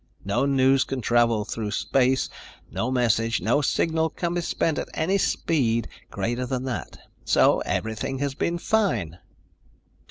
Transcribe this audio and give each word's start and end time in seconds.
No 0.25 0.47
news 0.47 0.83
can 0.83 0.99
travel 0.99 1.45
through 1.45 1.69
space, 1.69 2.27
no 2.71 2.89
message, 2.89 3.39
no 3.39 3.61
signal 3.61 4.09
can 4.09 4.33
be 4.33 4.41
sent 4.41 4.79
at 4.79 4.89
any 4.95 5.19
speed 5.19 5.87
greater 6.09 6.47
than 6.47 6.63
that. 6.63 6.97
So 7.23 7.59
everything 7.67 8.17
has 8.17 8.33
been 8.33 8.57
fine." 8.57 9.19